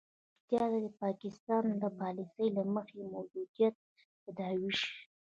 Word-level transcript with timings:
اړتیا 0.33 0.63
ده 0.71 0.77
چې 0.81 0.81
د 0.85 0.87
پاکستان 1.03 1.63
د 1.81 1.85
پالیسي 1.99 2.45
له 2.57 2.63
مخې 2.73 2.99
موجودیت 3.13 3.75
تداوي 4.23 4.71
شي. 4.79 4.95